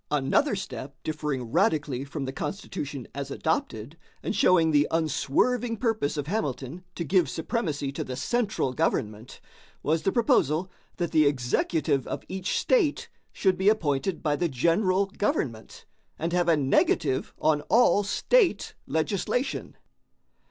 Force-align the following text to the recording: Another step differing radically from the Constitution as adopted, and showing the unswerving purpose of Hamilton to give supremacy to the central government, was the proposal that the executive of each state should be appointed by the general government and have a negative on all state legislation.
Another 0.09 0.55
step 0.55 0.95
differing 1.03 1.51
radically 1.51 2.03
from 2.03 2.25
the 2.25 2.33
Constitution 2.33 3.07
as 3.13 3.29
adopted, 3.29 3.99
and 4.23 4.35
showing 4.35 4.71
the 4.71 4.87
unswerving 4.89 5.77
purpose 5.77 6.17
of 6.17 6.25
Hamilton 6.25 6.83
to 6.95 7.03
give 7.03 7.29
supremacy 7.29 7.91
to 7.91 8.03
the 8.03 8.15
central 8.15 8.73
government, 8.73 9.39
was 9.83 10.01
the 10.01 10.11
proposal 10.11 10.71
that 10.97 11.11
the 11.11 11.27
executive 11.27 12.07
of 12.07 12.23
each 12.27 12.57
state 12.57 13.09
should 13.31 13.59
be 13.59 13.69
appointed 13.69 14.23
by 14.23 14.35
the 14.35 14.49
general 14.49 15.05
government 15.05 15.85
and 16.17 16.33
have 16.33 16.47
a 16.49 16.57
negative 16.57 17.35
on 17.39 17.61
all 17.69 18.03
state 18.03 18.73
legislation. 18.87 19.77